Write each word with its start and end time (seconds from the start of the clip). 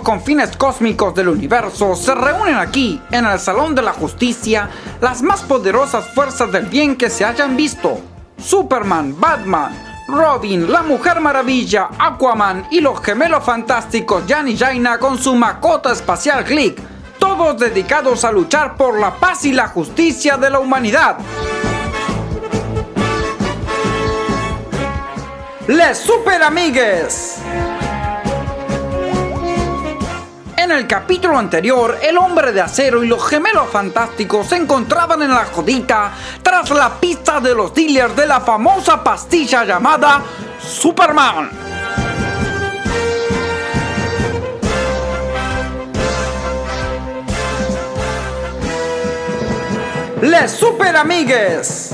los 0.00 0.06
confines 0.06 0.56
cósmicos 0.56 1.14
del 1.14 1.28
universo 1.28 1.94
se 1.94 2.14
reúnen 2.14 2.54
aquí, 2.54 3.02
en 3.10 3.26
el 3.26 3.38
Salón 3.38 3.74
de 3.74 3.82
la 3.82 3.92
Justicia, 3.92 4.70
las 4.98 5.20
más 5.20 5.42
poderosas 5.42 6.14
fuerzas 6.14 6.50
del 6.50 6.66
bien 6.66 6.96
que 6.96 7.10
se 7.10 7.22
hayan 7.22 7.54
visto. 7.54 8.00
Superman, 8.42 9.14
Batman, 9.20 9.76
Robin, 10.08 10.72
la 10.72 10.82
Mujer 10.82 11.20
Maravilla, 11.20 11.88
Aquaman 11.98 12.66
y 12.70 12.80
los 12.80 13.02
gemelos 13.02 13.44
fantásticos 13.44 14.24
Jan 14.26 14.48
y 14.48 14.56
Jaina 14.56 14.98
con 14.98 15.18
su 15.18 15.34
macota 15.34 15.92
espacial 15.92 16.44
Click, 16.44 16.80
todos 17.18 17.58
dedicados 17.58 18.24
a 18.24 18.32
luchar 18.32 18.76
por 18.76 18.98
la 18.98 19.16
paz 19.16 19.44
y 19.44 19.52
la 19.52 19.68
justicia 19.68 20.38
de 20.38 20.48
la 20.48 20.60
humanidad. 20.60 21.18
Les 25.66 25.98
Super 25.98 26.42
Amigues. 26.42 27.36
En 30.70 30.76
el 30.76 30.86
capítulo 30.86 31.36
anterior, 31.36 31.98
el 32.00 32.16
hombre 32.16 32.52
de 32.52 32.60
acero 32.60 33.02
y 33.02 33.08
los 33.08 33.26
gemelos 33.26 33.68
fantásticos 33.70 34.46
se 34.46 34.54
encontraban 34.54 35.20
en 35.20 35.30
la 35.30 35.44
jodita 35.46 36.12
tras 36.44 36.70
la 36.70 36.90
pista 37.00 37.40
de 37.40 37.56
los 37.56 37.74
dealers 37.74 38.14
de 38.14 38.24
la 38.24 38.40
famosa 38.40 39.02
pastilla 39.02 39.64
llamada 39.64 40.22
Superman. 40.62 41.50
Les 50.22 50.52
Super 50.52 50.96
Amigues. 50.96 51.89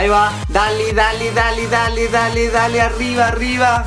Ahí 0.00 0.08
va, 0.08 0.32
dale, 0.48 0.94
dale, 0.94 1.30
dale, 1.30 1.66
dale, 1.68 2.08
dale, 2.08 2.48
dale, 2.48 2.80
arriba, 2.80 3.28
arriba. 3.28 3.84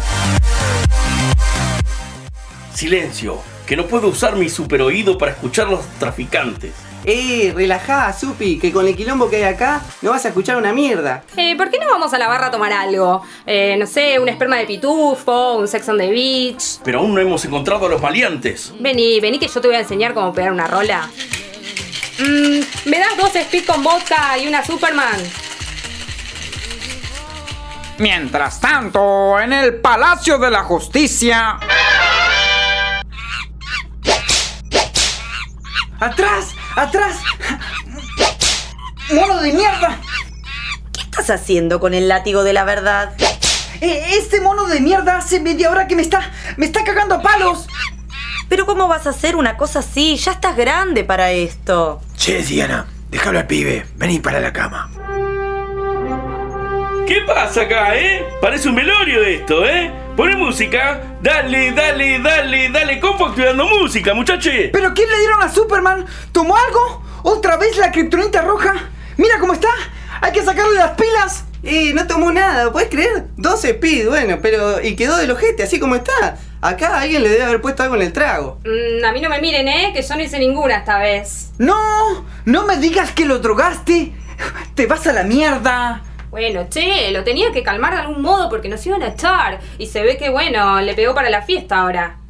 Silencio, 2.71 3.41
que 3.65 3.75
no 3.75 3.87
puedo 3.87 4.09
usar 4.09 4.35
mi 4.35 4.47
super 4.47 4.83
oído 4.83 5.17
para 5.17 5.31
escuchar 5.31 5.69
los 5.69 5.83
traficantes. 5.97 6.71
Eh, 7.03 7.51
relajá, 7.55 8.13
Supi, 8.13 8.59
que 8.59 8.71
con 8.71 8.87
el 8.87 8.95
quilombo 8.95 9.27
que 9.27 9.37
hay 9.37 9.55
acá 9.55 9.81
no 10.03 10.11
vas 10.11 10.23
a 10.25 10.27
escuchar 10.27 10.55
una 10.57 10.71
mierda. 10.71 11.23
Eh, 11.35 11.55
¿Por 11.57 11.71
qué 11.71 11.79
no 11.79 11.87
vamos 11.87 12.13
a 12.13 12.19
la 12.19 12.27
barra 12.27 12.45
a 12.45 12.51
tomar 12.51 12.73
algo? 12.73 13.23
Eh, 13.47 13.75
no 13.79 13.87
sé, 13.87 14.19
un 14.19 14.29
esperma 14.29 14.57
de 14.57 14.67
pitufo, 14.67 15.55
un 15.55 15.67
sex 15.67 15.89
on 15.89 15.97
the 15.97 16.11
beach. 16.11 16.77
Pero 16.83 16.99
aún 16.99 17.15
no 17.15 17.21
hemos 17.21 17.43
encontrado 17.43 17.87
a 17.87 17.89
los 17.89 17.99
maleantes. 17.99 18.71
Vení, 18.79 19.19
vení 19.19 19.39
que 19.39 19.47
yo 19.47 19.59
te 19.59 19.67
voy 19.67 19.77
a 19.77 19.79
enseñar 19.79 20.13
cómo 20.13 20.31
pegar 20.31 20.51
una 20.51 20.67
rola. 20.67 21.09
Mm, 22.19 22.59
¿Me 22.87 22.99
das 22.99 23.17
dos 23.17 23.35
speed 23.35 23.65
con 23.65 23.81
vodka 23.81 24.37
y 24.37 24.45
una 24.47 24.63
Superman? 24.63 25.19
Mientras 27.99 28.59
tanto, 28.59 29.39
en 29.39 29.53
el 29.53 29.75
Palacio 29.75 30.37
de 30.37 30.49
la 30.51 30.63
Justicia... 30.63 31.59
¡Atrás! 35.99 36.47
¡Atrás! 36.75 37.17
¡Mono 39.13 39.39
de 39.41 39.53
mierda! 39.53 39.99
¿Qué 40.91 41.01
estás 41.01 41.29
haciendo 41.29 41.79
con 41.79 41.93
el 41.93 42.07
látigo 42.09 42.43
de 42.43 42.53
la 42.53 42.63
verdad? 42.65 43.13
Eh, 43.79 44.17
Este 44.17 44.41
mono 44.41 44.65
de 44.65 44.79
mierda 44.81 45.17
hace 45.17 45.39
media 45.39 45.69
hora 45.69 45.87
que 45.87 45.95
me 45.95 46.01
está... 46.01 46.31
¡Me 46.57 46.65
está 46.65 46.83
cagando 46.83 47.15
a 47.15 47.21
palos! 47.21 47.67
Pero 48.49 48.65
¿cómo 48.65 48.87
vas 48.87 49.07
a 49.07 49.11
hacer 49.11 49.35
una 49.35 49.55
cosa 49.55 49.79
así? 49.79 50.17
Ya 50.17 50.33
estás 50.33 50.55
grande 50.57 51.03
para 51.03 51.31
esto. 51.31 52.01
Che, 52.17 52.39
Diana, 52.43 52.85
déjalo 53.09 53.39
al 53.39 53.47
pibe. 53.47 53.85
Vení 53.95 54.19
para 54.19 54.39
la 54.39 54.51
cama. 54.51 54.91
¿Qué 57.13 57.21
pasa 57.21 57.61
acá, 57.61 57.95
eh? 57.95 58.25
Parece 58.41 58.69
un 58.69 58.73
velorio 58.73 59.21
esto, 59.21 59.63
eh. 59.67 59.91
Pone 60.17 60.35
música. 60.35 60.99
Dale, 61.21 61.71
dale, 61.71 62.17
dale, 62.17 62.69
dale. 62.69 62.99
¿Cómo 62.99 63.29
estoy 63.29 63.43
dando 63.45 63.67
música, 63.67 64.15
muchachos? 64.15 64.51
¿Pero 64.73 64.95
quién 64.95 65.07
le 65.07 65.19
dieron 65.19 65.43
a 65.43 65.47
Superman? 65.47 66.07
¿Tomó 66.31 66.57
algo? 66.57 67.03
¿Otra 67.21 67.57
vez 67.57 67.77
la 67.77 67.91
kriptonita 67.91 68.41
roja? 68.41 68.89
¡Mira 69.17 69.37
cómo 69.39 69.53
está! 69.53 69.69
¡Hay 70.21 70.31
que 70.31 70.41
sacarle 70.41 70.73
las 70.73 70.93
pilas! 70.93 71.45
Eh, 71.61 71.91
no 71.93 72.07
tomó 72.07 72.31
nada, 72.31 72.71
¿puedes 72.71 72.89
creer? 72.89 73.25
12 73.37 73.69
speed, 73.69 74.07
bueno, 74.07 74.39
pero. 74.41 74.81
Y 74.81 74.95
quedó 74.95 75.15
del 75.17 75.29
ojete, 75.29 75.61
así 75.61 75.79
como 75.79 75.93
está. 75.93 76.39
Acá 76.61 76.99
alguien 76.99 77.21
le 77.21 77.29
debe 77.29 77.43
haber 77.43 77.61
puesto 77.61 77.83
algo 77.83 77.95
en 77.95 78.01
el 78.01 78.11
trago. 78.11 78.57
Mm, 78.65 79.05
a 79.05 79.11
mí 79.11 79.21
no 79.21 79.29
me 79.29 79.39
miren, 79.39 79.67
¿eh? 79.67 79.91
Que 79.93 80.01
yo 80.01 80.15
no 80.15 80.23
hice 80.23 80.39
ninguna 80.39 80.77
esta 80.77 80.97
vez. 80.97 81.51
¡No! 81.59 82.25
¡No 82.45 82.65
me 82.65 82.77
digas 82.77 83.11
que 83.11 83.25
lo 83.25 83.37
drogaste! 83.37 84.15
¡Te 84.73 84.87
vas 84.87 85.05
a 85.05 85.13
la 85.13 85.21
mierda! 85.21 86.01
Bueno, 86.33 86.65
che, 86.67 87.11
lo 87.11 87.23
tenía 87.23 87.51
que 87.51 87.61
calmar 87.61 87.93
de 87.93 87.99
algún 87.99 88.23
modo 88.23 88.49
porque 88.49 88.67
nos 88.67 88.83
iban 88.87 89.03
a 89.03 89.09
echar. 89.09 89.59
Y 89.77 89.85
se 89.85 90.01
ve 90.01 90.17
que, 90.17 90.31
bueno, 90.31 90.81
le 90.81 90.95
pegó 90.95 91.13
para 91.13 91.29
la 91.29 91.43
fiesta 91.43 91.81
ahora. 91.81 92.21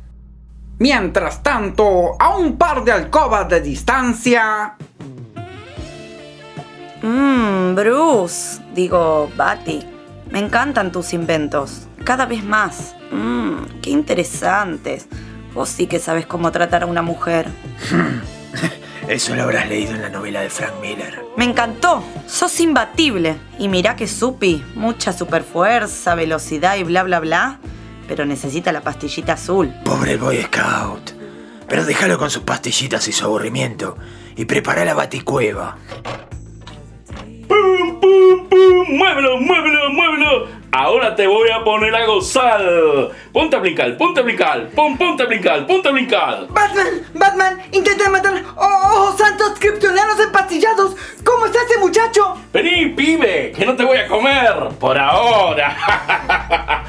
Mientras 0.78 1.42
tanto, 1.42 2.18
a 2.20 2.36
un 2.36 2.58
par 2.58 2.84
de 2.84 2.92
alcobas 2.92 3.48
de 3.48 3.62
distancia... 3.62 4.76
Mmm, 7.02 7.76
Bruce. 7.76 8.62
Digo, 8.76 9.32
Batty. 9.38 9.86
Me 10.32 10.40
encantan 10.40 10.92
tus 10.92 11.14
inventos. 11.14 11.88
Cada 12.04 12.26
vez 12.26 12.44
más. 12.44 12.98
Mmm, 13.10 13.80
qué 13.82 13.92
interesantes. 13.92 15.08
Vos 15.54 15.70
sí 15.70 15.88
que 15.88 16.00
sabes 16.00 16.26
cómo 16.26 16.52
tratar 16.52 16.84
a 16.84 16.88
una 16.88 17.04
mujer. 17.04 17.48
Eso 19.08 19.36
lo 19.36 19.44
habrás 19.44 19.68
leído 19.68 19.94
en 19.94 20.02
la 20.02 20.10
novela 20.10 20.42
de 20.42 20.50
Frank 20.50 20.74
Miller. 20.82 21.24
Me 21.36 21.44
encantó. 21.46 22.04
Sos 22.26 22.60
imbatible. 22.60 23.36
Y 23.60 23.68
mirá 23.68 23.96
que 23.96 24.08
supi. 24.08 24.64
Mucha 24.76 25.12
superfuerza, 25.12 26.16
velocidad 26.16 26.78
y 26.78 26.84
bla 26.84 27.04
bla 27.04 27.20
bla. 27.20 27.60
Pero 28.08 28.26
necesita 28.26 28.72
la 28.72 28.82
pastillita 28.82 29.34
azul. 29.34 29.74
Pobre 29.84 30.18
Boy 30.18 30.42
Scout. 30.44 31.12
Pero 31.68 31.86
déjalo 31.86 32.18
con 32.18 32.30
sus 32.30 32.44
pastillitas 32.44 33.08
y 33.08 33.12
su 33.12 33.26
aburrimiento. 33.26 33.98
Y 34.36 34.46
prepara 34.46 34.86
la 34.86 34.94
baticueva. 34.94 35.78
¡Pum, 37.48 38.00
pum, 38.00 38.50
pum! 38.50 38.98
¡Muévelo, 38.98 39.38
muévelo, 39.40 39.90
muévelo! 39.92 40.63
Ahora 40.76 41.16
te 41.16 41.28
voy 41.28 41.52
a 41.52 41.64
poner 41.64 41.94
a 41.94 42.04
gozar. 42.08 42.60
Ponte 43.32 43.56
a 43.56 43.60
brincar, 43.60 43.96
ponte 43.96 44.22
a 44.22 44.24
brincar, 44.24 44.70
pon, 44.70 44.98
ponte 44.98 45.22
a 45.22 45.28
brincar, 45.28 45.68
ponte 45.68 45.88
a 45.88 45.92
brincar. 45.92 46.48
¡Batman! 46.50 46.88
¡Batman! 47.14 47.62
¡Intenta 47.72 48.10
matar! 48.10 48.44
¡Oh, 48.56 49.12
oh 49.12 49.16
santos 49.16 49.54
kryptonianos 49.60 50.20
empastillados! 50.20 50.96
¿Cómo 51.24 51.46
está 51.46 51.60
ese 51.62 51.78
muchacho? 51.78 52.38
Vení, 52.52 52.88
pibe, 52.88 53.52
que 53.56 53.68
no 53.68 53.76
te 53.76 53.86
voy 53.86 53.98
a 53.98 54.08
comer. 54.08 54.70
Por 54.80 54.98
ahora. 54.98 55.78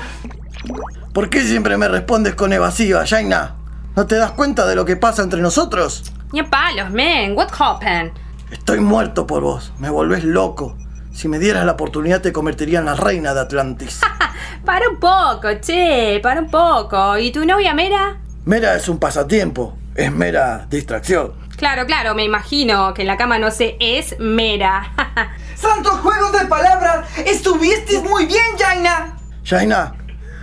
¿Por 1.13 1.29
qué 1.29 1.43
siempre 1.43 1.77
me 1.77 1.87
respondes 1.87 2.35
con 2.35 2.55
evasiva, 2.55 3.05
Jaina? 3.05 3.57
¿No 3.97 4.07
te 4.07 4.17
das 4.17 4.33
cuenta 4.33 4.67
de 4.67 4.77
lo 4.77 4.87
que 4.87 4.97
pasa 4.97 5.23
entre 5.23 5.43
nosotros? 5.43 6.11
Ni 6.33 6.41
a 6.41 6.45
palos, 6.45 6.91
man. 6.91 7.37
What 7.37 7.49
happened? 7.61 8.13
Estoy 8.51 8.81
muerto 8.81 9.27
por 9.27 9.43
vos. 9.43 9.75
Me 9.79 9.91
volvés 9.91 10.25
loco. 10.25 10.75
Si 11.15 11.29
me 11.29 11.39
dieras 11.39 11.65
la 11.65 11.73
oportunidad 11.73 12.21
te 12.21 12.33
convertiría 12.33 12.81
en 12.81 12.87
la 12.87 12.95
reina 12.97 13.33
de 13.35 13.41
Atlantis. 13.41 14.01
Para 14.65 14.89
un 14.89 14.99
poco, 14.99 15.49
che, 15.61 16.19
para 16.23 16.41
un 16.41 16.51
poco. 16.51 17.19
¿Y 17.19 17.31
tu 17.31 17.45
novia 17.45 17.75
Mera? 17.75 18.17
Mera 18.47 18.75
es 18.75 18.89
un 18.89 18.99
pasatiempo. 18.99 19.77
Es 19.95 20.11
mera 20.11 20.67
distracción. 20.69 21.35
Claro, 21.57 21.87
claro, 21.87 22.15
me 22.15 22.25
imagino 22.25 22.93
que 22.95 23.03
en 23.03 23.09
la 23.09 23.17
cama 23.17 23.39
no 23.39 23.51
se 23.51 23.77
es 23.79 24.19
Mera. 24.19 24.91
¡Santos 25.55 26.01
juegos 26.01 26.33
de 26.33 26.47
palabras! 26.47 27.07
¡Estuviste 27.27 28.01
muy 28.01 28.27
bien, 28.27 28.43
Jaina! 28.59 29.17
Jaina, 29.45 29.95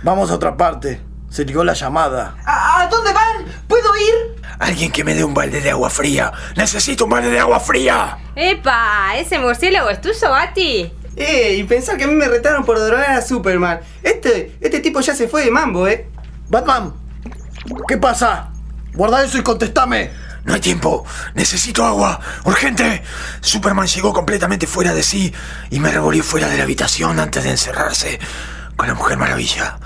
vamos 0.02 0.30
a 0.30 0.34
otra 0.36 0.56
parte. 0.56 1.02
Se 1.28 1.44
ligó 1.44 1.64
la 1.64 1.74
llamada. 1.74 2.36
¿A, 2.46 2.82
a 2.82 2.86
dónde 2.88 3.12
van? 3.12 3.44
¿Puedo 3.68 3.94
ir? 3.96 4.31
Alguien 4.62 4.92
que 4.92 5.02
me 5.02 5.12
dé 5.12 5.24
un 5.24 5.34
balde 5.34 5.60
de 5.60 5.70
agua 5.70 5.90
fría. 5.90 6.30
Necesito 6.54 7.06
un 7.06 7.10
balde 7.10 7.30
de 7.30 7.40
agua 7.40 7.58
fría. 7.58 8.16
¡Epa! 8.36 9.16
¿Ese 9.16 9.40
murciélago 9.40 9.90
es 9.90 10.00
tuyo, 10.00 10.30
Bati? 10.30 10.92
Eh, 11.16 11.56
y 11.58 11.64
pensar 11.64 11.96
que 11.96 12.04
a 12.04 12.06
mí 12.06 12.14
me 12.14 12.28
retaron 12.28 12.64
por 12.64 12.78
drogar 12.78 13.10
a 13.10 13.22
Superman. 13.22 13.80
Este, 14.04 14.56
este 14.60 14.78
tipo 14.78 15.00
ya 15.00 15.16
se 15.16 15.26
fue 15.26 15.44
de 15.44 15.50
mambo, 15.50 15.88
eh. 15.88 16.06
Batman, 16.48 16.94
¿qué 17.88 17.96
pasa? 17.96 18.52
Guarda 18.94 19.24
eso 19.24 19.36
y 19.36 19.42
contestame. 19.42 20.12
No 20.44 20.54
hay 20.54 20.60
tiempo. 20.60 21.04
Necesito 21.34 21.84
agua. 21.84 22.20
Urgente. 22.44 23.02
Superman 23.40 23.88
llegó 23.88 24.12
completamente 24.12 24.68
fuera 24.68 24.94
de 24.94 25.02
sí 25.02 25.34
y 25.70 25.80
me 25.80 25.90
revolvió 25.90 26.22
fuera 26.22 26.48
de 26.48 26.58
la 26.58 26.62
habitación 26.62 27.18
antes 27.18 27.42
de 27.42 27.50
encerrarse 27.50 28.20
con 28.76 28.86
la 28.86 28.94
Mujer 28.94 29.18
Maravilla. 29.18 29.78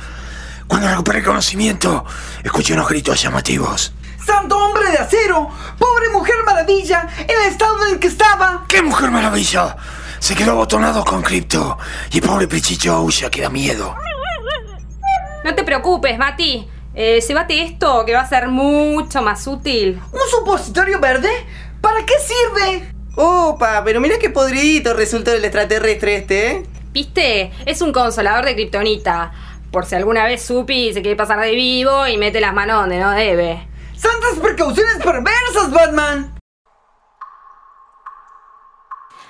Cuando 0.67 0.87
recuperé 0.87 1.21
el 1.21 1.25
conocimiento, 1.25 2.05
escuché 2.45 2.75
unos 2.75 2.89
gritos 2.89 3.23
llamativos. 3.23 3.95
¡Santo 4.27 4.59
hombre 4.59 4.91
de 4.91 4.99
acero! 4.99 5.49
¡Pobre 5.79 6.09
mujer 6.13 6.35
maravilla! 6.45 7.07
¡En 7.17 7.31
el 7.31 7.49
estado 7.49 7.87
en 7.87 7.95
el 7.95 8.01
que 8.01 8.09
estaba! 8.09 8.65
¿Qué 8.67 8.83
Mujer 8.83 9.13
Maravilla? 9.13 9.77
Se 10.19 10.35
quedó 10.35 10.51
abotonado 10.51 11.05
con 11.05 11.23
Crypto 11.23 11.79
y 12.11 12.21
pobre 12.21 12.49
Pichicho 12.49 13.03
huye 13.03 13.31
que 13.31 13.43
da 13.43 13.51
miedo. 13.51 13.95
No 15.45 15.55
te 15.55 15.63
preocupes, 15.63 16.19
Bati. 16.19 16.67
Eh, 16.93 17.21
llévate 17.21 17.63
esto 17.63 18.05
que 18.05 18.15
va 18.15 18.23
a 18.23 18.29
ser 18.29 18.49
mucho 18.49 19.23
más 19.23 19.47
útil. 19.47 20.01
¿Un 20.11 20.29
supositorio 20.29 20.99
verde? 20.99 21.31
¿Para 21.81 22.05
qué 22.05 22.15
sirve? 22.19 22.93
Opa, 23.15 23.85
pero 23.85 24.01
mirá 24.01 24.19
qué 24.19 24.31
podridito 24.31 24.93
resultó 24.93 25.33
el 25.33 25.45
extraterrestre 25.45 26.17
este, 26.17 26.51
eh. 26.51 26.63
¿Viste? 26.93 27.53
Es 27.65 27.81
un 27.81 27.93
consolador 27.93 28.45
de 28.45 28.55
kriptonita. 28.55 29.31
Por 29.71 29.87
si 29.87 29.95
alguna 29.95 30.25
vez 30.25 30.43
Supi 30.43 30.93
se 30.93 31.03
quiere 31.03 31.17
pasar 31.17 31.39
de 31.39 31.53
vivo 31.53 32.09
y 32.09 32.17
mete 32.17 32.41
las 32.41 32.55
manos 32.55 32.81
donde 32.81 32.99
no 32.99 33.13
debe. 33.13 33.69
¡Santas 34.07 34.39
precauciones 34.41 34.99
perversas, 35.03 35.71
Batman! 35.73 36.39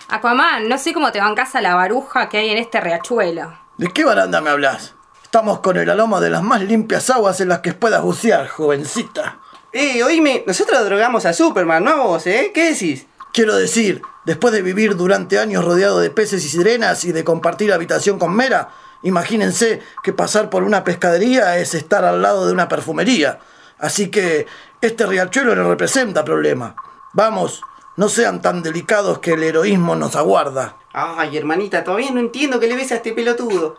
Aquaman, 0.09 0.69
no 0.69 0.77
sé 0.77 0.93
cómo 0.93 1.11
te 1.13 1.19
bancas 1.19 1.55
a 1.55 1.63
la 1.63 1.75
baruja 1.75 2.29
que 2.29 2.37
hay 2.37 2.51
en 2.51 2.59
este 2.59 2.83
riachuelo. 2.83 3.59
¿De 3.79 3.89
qué 3.89 4.05
baranda 4.05 4.43
me 4.43 4.51
hablas? 4.51 4.95
Estamos 5.23 5.61
con 5.61 5.79
el 5.79 5.89
aroma 5.89 6.21
de 6.21 6.29
las 6.29 6.43
más 6.43 6.61
limpias 6.61 7.09
aguas 7.09 7.41
en 7.41 7.49
las 7.49 7.61
que 7.61 7.73
puedas 7.73 8.03
bucear, 8.03 8.49
jovencita. 8.49 9.39
Eh, 9.73 10.03
oíme, 10.05 10.45
nosotros 10.47 10.85
drogamos 10.85 11.25
a 11.25 11.33
Superman, 11.33 11.83
no 11.83 11.91
a 11.93 11.97
vos, 11.97 12.27
¿eh? 12.27 12.51
¿Qué 12.53 12.73
decís? 12.73 13.07
Quiero 13.33 13.57
decir, 13.57 14.03
después 14.27 14.53
de 14.53 14.61
vivir 14.61 14.95
durante 14.95 15.39
años 15.39 15.65
rodeado 15.65 16.01
de 16.01 16.11
peces 16.11 16.45
y 16.45 16.51
sirenas 16.51 17.03
y 17.07 17.13
de 17.13 17.25
compartir 17.25 17.73
habitación 17.73 18.19
con 18.19 18.37
Mera, 18.37 18.69
imagínense 19.03 19.81
que 20.03 20.13
pasar 20.13 20.51
por 20.51 20.65
una 20.65 20.85
pescadería 20.85 21.57
es 21.57 21.75
estar 21.75 22.05
al 22.05 22.21
lado 22.21 22.47
de 22.47 22.53
una 22.53 22.69
perfumería. 22.69 23.41
Así 23.79 24.11
que 24.11 24.47
este 24.81 25.07
riachuelo 25.07 25.55
no 25.55 25.69
representa 25.69 26.25
problema. 26.25 26.75
Vamos, 27.13 27.63
no 27.97 28.09
sean 28.09 28.43
tan 28.43 28.63
delicados 28.63 29.19
que 29.19 29.33
el 29.33 29.43
heroísmo 29.43 29.97
nos 29.97 30.17
aguarda. 30.17 30.77
Ay, 30.93 31.37
hermanita, 31.37 31.85
todavía 31.85 32.11
no 32.11 32.21
entiendo 32.21 32.61
qué 32.61 32.69
le 32.69 32.77
ves 32.77 32.93
a 32.93 32.97
este 32.97 33.13
pelotudo. 33.13 33.77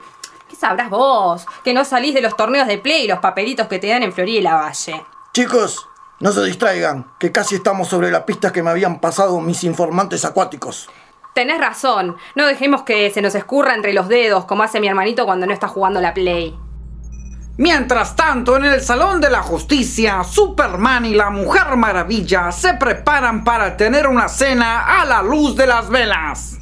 ¿Qué 0.49 0.55
sabrás 0.55 0.89
vos? 0.89 1.45
Que 1.63 1.73
no 1.73 1.83
salís 1.83 2.13
de 2.13 2.21
los 2.21 2.38
torneos 2.38 2.67
de 2.67 2.77
play 2.77 3.03
y 3.03 3.07
los 3.07 3.19
papelitos 3.19 3.67
que 3.67 3.79
te 3.79 3.88
dan 3.88 4.03
en 4.03 4.13
Florida 4.13 4.39
y 4.39 4.44
la 4.44 4.55
Valle. 4.55 5.03
Chicos, 5.33 5.88
no 6.19 6.31
se 6.31 6.43
distraigan, 6.43 7.11
que 7.19 7.31
casi 7.31 7.55
estamos 7.55 7.88
sobre 7.88 8.09
la 8.09 8.25
pista 8.25 8.51
que 8.51 8.63
me 8.63 8.71
habían 8.71 9.00
pasado 9.00 9.39
mis 9.39 9.63
informantes 9.63 10.25
acuáticos. 10.25 10.89
Tenés 11.33 11.59
razón, 11.59 12.17
no 12.33 12.47
dejemos 12.47 12.81
que 12.81 13.11
se 13.11 13.21
nos 13.21 13.35
escurra 13.35 13.75
entre 13.75 13.93
los 13.93 14.07
dedos 14.07 14.45
como 14.45 14.63
hace 14.63 14.79
mi 14.79 14.88
hermanito 14.88 15.25
cuando 15.25 15.45
no 15.45 15.53
está 15.53 15.67
jugando 15.67 16.01
la 16.01 16.15
play. 16.15 16.57
Mientras 17.59 18.15
tanto, 18.15 18.56
en 18.56 18.65
el 18.65 18.81
Salón 18.81 19.19
de 19.19 19.31
la 19.31 19.42
Justicia, 19.42 20.24
Superman 20.24 21.06
y 21.06 21.15
la 21.15 21.31
Mujer 21.31 21.75
Maravilla 21.75 22.51
se 22.51 22.75
preparan 22.75 23.44
para 23.44 23.75
tener 23.75 24.06
una 24.06 24.30
cena 24.30 25.01
a 25.01 25.06
la 25.06 25.24
luz 25.24 25.56
de 25.56 25.65
las 25.65 25.89
velas. 25.89 26.59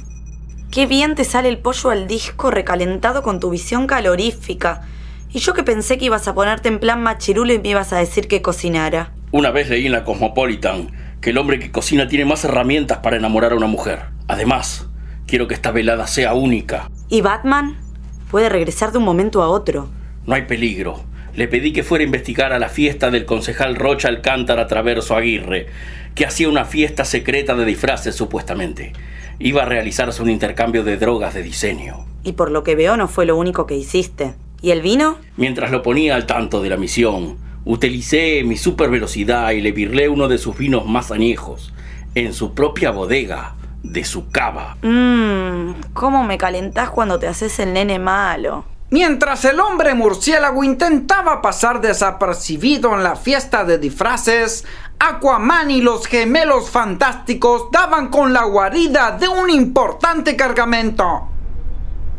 Qué 0.70 0.86
bien 0.86 1.14
te 1.14 1.24
sale 1.24 1.50
el 1.50 1.58
pollo 1.58 1.90
al 1.90 2.06
disco 2.06 2.50
recalentado 2.50 3.22
con 3.22 3.40
tu 3.40 3.50
visión 3.50 3.86
calorífica. 3.86 4.86
Y 5.30 5.40
yo 5.40 5.52
que 5.52 5.62
pensé 5.62 5.98
que 5.98 6.06
ibas 6.06 6.28
a 6.28 6.34
ponerte 6.34 6.68
en 6.68 6.80
plan 6.80 7.02
machirulo 7.02 7.52
y 7.52 7.58
me 7.58 7.68
ibas 7.68 7.92
a 7.92 7.98
decir 7.98 8.26
que 8.26 8.40
cocinara. 8.40 9.12
Una 9.32 9.50
vez 9.50 9.68
leí 9.68 9.84
en 9.84 9.92
la 9.92 10.02
Cosmopolitan 10.02 10.92
que 11.20 11.28
el 11.28 11.36
hombre 11.36 11.58
que 11.58 11.70
cocina 11.70 12.08
tiene 12.08 12.24
más 12.24 12.42
herramientas 12.44 12.98
para 12.98 13.16
enamorar 13.16 13.52
a 13.52 13.56
una 13.56 13.66
mujer. 13.66 14.06
Además, 14.28 14.86
quiero 15.26 15.46
que 15.46 15.52
esta 15.52 15.72
velada 15.72 16.06
sea 16.06 16.32
única. 16.32 16.90
¿Y 17.10 17.20
Batman? 17.20 17.76
Puede 18.30 18.48
regresar 18.48 18.92
de 18.92 18.98
un 18.98 19.04
momento 19.04 19.42
a 19.42 19.48
otro. 19.48 19.90
No 20.26 20.34
hay 20.34 20.42
peligro. 20.42 21.04
Le 21.34 21.48
pedí 21.48 21.72
que 21.72 21.82
fuera 21.84 22.02
a 22.02 22.06
investigar 22.06 22.52
a 22.52 22.58
la 22.58 22.68
fiesta 22.68 23.10
del 23.10 23.26
concejal 23.26 23.76
Rocha 23.76 24.08
Alcántara 24.08 24.66
Traverso 24.66 25.14
Aguirre, 25.14 25.66
que 26.14 26.26
hacía 26.26 26.48
una 26.48 26.64
fiesta 26.64 27.04
secreta 27.04 27.54
de 27.54 27.64
disfraces 27.64 28.14
supuestamente. 28.14 28.92
Iba 29.38 29.62
a 29.62 29.66
realizarse 29.66 30.22
un 30.22 30.30
intercambio 30.30 30.82
de 30.82 30.96
drogas 30.96 31.34
de 31.34 31.42
diseño. 31.42 32.06
Y 32.24 32.32
por 32.32 32.50
lo 32.50 32.64
que 32.64 32.74
veo 32.74 32.96
no 32.96 33.06
fue 33.06 33.26
lo 33.26 33.36
único 33.36 33.66
que 33.66 33.76
hiciste. 33.76 34.34
¿Y 34.62 34.70
el 34.70 34.80
vino? 34.80 35.18
Mientras 35.36 35.70
lo 35.70 35.82
ponía 35.82 36.16
al 36.16 36.26
tanto 36.26 36.62
de 36.62 36.70
la 36.70 36.78
misión, 36.78 37.36
utilicé 37.64 38.42
mi 38.44 38.56
super 38.56 38.88
velocidad 38.88 39.50
y 39.50 39.60
le 39.60 39.72
virlé 39.72 40.08
uno 40.08 40.26
de 40.26 40.38
sus 40.38 40.56
vinos 40.56 40.86
más 40.86 41.12
añejos, 41.12 41.72
en 42.14 42.32
su 42.32 42.54
propia 42.54 42.90
bodega, 42.90 43.54
de 43.82 44.04
su 44.04 44.30
cava. 44.30 44.78
Mmm, 44.82 45.72
¿cómo 45.92 46.24
me 46.24 46.38
calentás 46.38 46.90
cuando 46.90 47.18
te 47.18 47.28
haces 47.28 47.58
el 47.60 47.74
nene 47.74 47.98
malo? 47.98 48.64
Mientras 48.90 49.44
el 49.44 49.58
hombre 49.58 49.94
murciélago 49.94 50.62
intentaba 50.62 51.42
pasar 51.42 51.80
desapercibido 51.80 52.94
en 52.94 53.02
la 53.02 53.16
fiesta 53.16 53.64
de 53.64 53.78
disfraces, 53.78 54.64
Aquaman 55.00 55.72
y 55.72 55.80
los 55.80 56.06
gemelos 56.06 56.70
fantásticos 56.70 57.64
daban 57.72 58.08
con 58.08 58.32
la 58.32 58.44
guarida 58.44 59.18
de 59.18 59.26
un 59.26 59.50
importante 59.50 60.36
cargamento. 60.36 61.28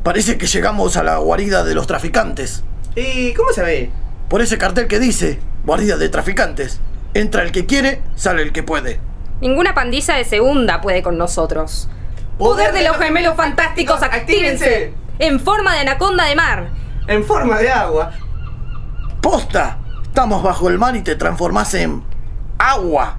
Parece 0.04 0.38
que 0.38 0.46
llegamos 0.46 0.98
a 0.98 1.04
la 1.04 1.18
guarida 1.20 1.64
de 1.64 1.74
los 1.74 1.88
traficantes. 1.88 2.64
¿Y 2.96 3.34
cómo 3.34 3.54
sabe? 3.54 3.90
Por 4.30 4.42
ese 4.42 4.58
cartel 4.58 4.88
que 4.88 5.00
dice, 5.00 5.40
guarida 5.66 5.96
de 5.96 6.10
traficantes. 6.10 6.82
Entra 7.14 7.44
el 7.44 7.54
que 7.54 7.66
quiere, 7.66 8.02
sale 8.16 8.42
el 8.42 8.52
que 8.52 8.64
puede. 8.64 9.00
Ninguna 9.40 9.74
pandilla 9.74 10.16
de 10.16 10.26
segunda 10.26 10.82
puede 10.82 11.02
con 11.02 11.18
nosotros. 11.18 11.88
Poder 12.38 12.74
de 12.74 12.84
los 12.84 12.98
gemelos 12.98 13.38
fantásticos, 13.38 14.04
actívense. 14.04 14.94
En 15.20 15.40
forma 15.40 15.74
de 15.74 15.80
anaconda 15.80 16.26
de 16.26 16.36
mar. 16.36 16.70
En 17.08 17.24
forma 17.24 17.58
de 17.58 17.72
agua. 17.72 18.12
¡Posta! 19.22 19.80
Estamos 20.04 20.44
bajo 20.44 20.70
el 20.70 20.78
mar 20.78 20.96
y 20.96 21.02
te 21.02 21.16
transformás 21.16 21.74
en 21.74 22.04
agua. 22.60 23.18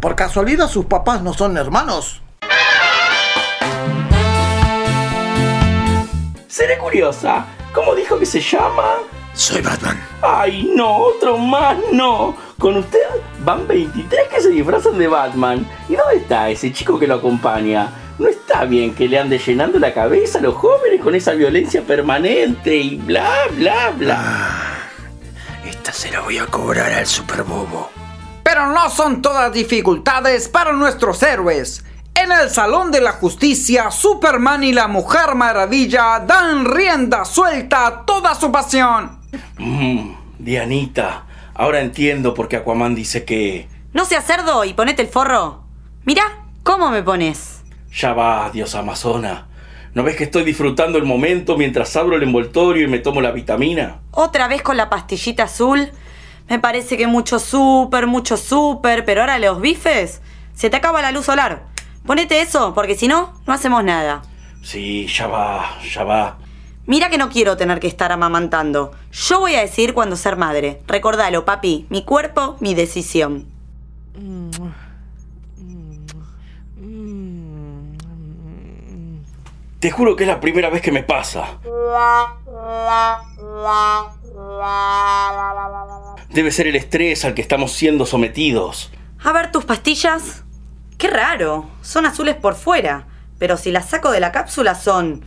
¿Por 0.00 0.14
casualidad 0.16 0.68
sus 0.68 0.84
papás 0.84 1.22
no 1.22 1.32
son 1.32 1.56
hermanos? 1.56 2.22
Seré 6.46 6.76
curiosa. 6.78 7.46
¿Cómo 7.72 7.94
dijo 7.94 8.18
que 8.18 8.26
se 8.26 8.40
llama? 8.40 8.96
Soy 9.32 9.62
Batman. 9.62 9.98
Ay, 10.20 10.70
no, 10.74 10.96
otro 10.96 11.38
más, 11.38 11.76
no. 11.92 12.34
Con 12.58 12.76
usted 12.76 13.00
van 13.44 13.66
23 13.66 14.28
que 14.28 14.40
se 14.42 14.50
disfrazan 14.50 14.98
de 14.98 15.08
Batman. 15.08 15.66
¿Y 15.88 15.94
dónde 15.94 16.16
está 16.16 16.50
ese 16.50 16.70
chico 16.72 16.98
que 16.98 17.06
lo 17.06 17.14
acompaña? 17.14 17.88
Está 18.52 18.64
bien 18.64 18.96
que 18.96 19.06
le 19.06 19.16
ande 19.16 19.38
llenando 19.38 19.78
la 19.78 19.94
cabeza 19.94 20.40
a 20.40 20.42
los 20.42 20.56
jóvenes 20.56 21.00
con 21.00 21.14
esa 21.14 21.34
violencia 21.34 21.82
permanente 21.82 22.76
y 22.76 22.96
bla, 22.96 23.30
bla, 23.56 23.90
bla. 23.90 24.18
Ah, 24.18 24.88
esta 25.64 25.92
se 25.92 26.10
la 26.10 26.18
voy 26.18 26.38
a 26.38 26.46
cobrar 26.46 26.92
al 26.92 27.06
Super 27.06 27.44
Bobo. 27.44 27.90
Pero 28.42 28.66
no 28.72 28.90
son 28.90 29.22
todas 29.22 29.52
dificultades 29.52 30.48
para 30.48 30.72
nuestros 30.72 31.22
héroes. 31.22 31.84
En 32.12 32.32
el 32.32 32.50
Salón 32.50 32.90
de 32.90 33.00
la 33.00 33.12
Justicia, 33.12 33.92
Superman 33.92 34.64
y 34.64 34.72
la 34.72 34.88
Mujer 34.88 35.36
Maravilla 35.36 36.18
dan 36.18 36.64
rienda 36.64 37.24
suelta 37.24 37.86
a 37.86 38.04
toda 38.04 38.34
su 38.34 38.50
pasión. 38.50 39.20
Mm, 39.58 40.12
Dianita, 40.40 41.24
ahora 41.54 41.82
entiendo 41.82 42.34
por 42.34 42.48
qué 42.48 42.56
Aquaman 42.56 42.96
dice 42.96 43.24
que... 43.24 43.68
No 43.92 44.04
seas 44.04 44.26
cerdo 44.26 44.64
y 44.64 44.74
ponete 44.74 45.02
el 45.02 45.08
forro. 45.08 45.62
Mirá, 46.04 46.24
¿cómo 46.64 46.90
me 46.90 47.04
pones? 47.04 47.59
Ya 47.92 48.12
va, 48.12 48.50
diosa 48.52 48.80
amazona. 48.80 49.46
¿No 49.92 50.04
ves 50.04 50.16
que 50.16 50.24
estoy 50.24 50.44
disfrutando 50.44 50.98
el 50.98 51.04
momento 51.04 51.56
mientras 51.56 51.96
abro 51.96 52.16
el 52.16 52.22
envoltorio 52.22 52.84
y 52.84 52.88
me 52.88 53.00
tomo 53.00 53.20
la 53.20 53.32
vitamina? 53.32 53.98
Otra 54.12 54.46
vez 54.46 54.62
con 54.62 54.76
la 54.76 54.88
pastillita 54.88 55.44
azul. 55.44 55.90
Me 56.48 56.58
parece 56.58 56.96
que 56.96 57.06
mucho 57.06 57.38
súper, 57.38 58.06
mucho 58.06 58.36
súper, 58.36 59.04
pero 59.04 59.20
ahora 59.20 59.38
los 59.38 59.60
bifes, 59.60 60.20
se 60.54 60.70
te 60.70 60.76
acaba 60.76 61.02
la 61.02 61.12
luz 61.12 61.26
solar. 61.26 61.64
Ponete 62.06 62.40
eso, 62.40 62.74
porque 62.74 62.96
si 62.96 63.08
no, 63.08 63.32
no 63.46 63.52
hacemos 63.52 63.84
nada. 63.84 64.22
Sí, 64.62 65.06
ya 65.06 65.26
va, 65.26 65.78
ya 65.82 66.04
va. 66.04 66.38
Mira 66.86 67.08
que 67.08 67.18
no 67.18 67.28
quiero 67.28 67.56
tener 67.56 67.78
que 67.78 67.86
estar 67.86 68.10
amamantando. 68.10 68.92
Yo 69.12 69.40
voy 69.40 69.54
a 69.54 69.60
decir 69.60 69.94
cuando 69.94 70.16
ser 70.16 70.36
madre. 70.36 70.82
Recordalo, 70.86 71.44
papi. 71.44 71.86
Mi 71.88 72.04
cuerpo, 72.04 72.56
mi 72.60 72.74
decisión. 72.74 73.46
Te 79.80 79.90
juro 79.90 80.14
que 80.14 80.24
es 80.24 80.28
la 80.28 80.40
primera 80.40 80.68
vez 80.68 80.82
que 80.82 80.92
me 80.92 81.02
pasa. 81.02 81.58
Debe 86.28 86.52
ser 86.52 86.66
el 86.66 86.76
estrés 86.76 87.24
al 87.24 87.32
que 87.32 87.40
estamos 87.40 87.72
siendo 87.72 88.04
sometidos. 88.04 88.92
A 89.24 89.32
ver 89.32 89.50
tus 89.50 89.64
pastillas. 89.64 90.44
Qué 90.98 91.08
raro. 91.08 91.66
Son 91.80 92.04
azules 92.04 92.36
por 92.36 92.56
fuera. 92.56 93.06
Pero 93.38 93.56
si 93.56 93.72
las 93.72 93.88
saco 93.88 94.10
de 94.10 94.20
la 94.20 94.32
cápsula 94.32 94.74
son 94.74 95.24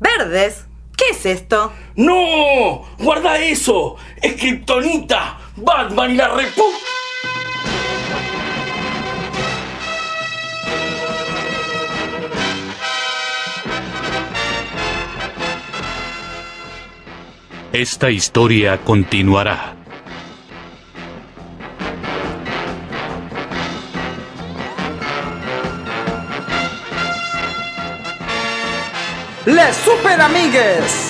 verdes. 0.00 0.66
¿Qué 0.96 1.04
es 1.12 1.24
esto? 1.24 1.72
¡No! 1.94 2.84
¡Guarda 2.98 3.38
eso! 3.38 3.96
¡Es 4.20 4.34
Kryptonita! 4.34 5.38
¡Batman 5.56 6.10
y 6.10 6.14
la 6.16 6.28
repu... 6.28 6.62
Esta 17.72 18.10
historia 18.10 18.76
continuará. 18.76 19.74
Les 29.46 29.74
Super 29.76 30.20
Amigues. 30.20 31.01